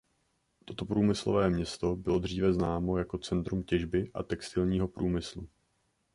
Toto 0.65 0.85
průmyslové 0.85 1.49
město 1.49 1.95
bylo 1.95 2.19
dříve 2.19 2.53
známo 2.53 2.97
jako 2.97 3.17
centrum 3.17 3.63
těžby 3.63 4.11
a 4.13 4.23
textilního 4.23 4.87
průmyslu. 4.87 5.49